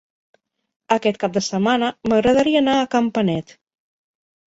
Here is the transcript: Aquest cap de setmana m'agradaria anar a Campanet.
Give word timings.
Aquest 0.95 1.19
cap 1.25 1.35
de 1.37 1.45
setmana 1.49 1.91
m'agradaria 2.09 2.65
anar 2.67 2.81
a 2.81 2.91
Campanet. 2.99 3.59